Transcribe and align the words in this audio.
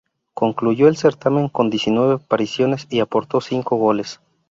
Concluyó 0.33 0.87
el 0.87 0.97
certamen 0.97 1.47
con 1.47 1.69
diecinueve 1.69 2.15
apariciones 2.15 2.87
y 2.89 3.01
aportó 3.01 3.39
cinco 3.39 3.75
goles. 3.75 4.19